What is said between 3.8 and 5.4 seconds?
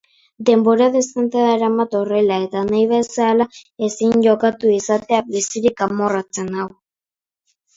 ezin jokatu izateak